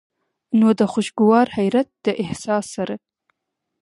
[0.59, 2.95] نو د خوشګوار حېرت د احساس سره